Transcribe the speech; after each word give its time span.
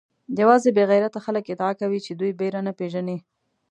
یوازې 0.39 0.69
بې 0.75 0.83
غیرته 0.91 1.19
خلک 1.25 1.43
ادعا 1.53 1.71
کوي 1.81 1.99
چې 2.05 2.11
دوی 2.19 2.31
بېره 2.39 2.61
نه 2.67 2.71
پېژني. 2.79 3.17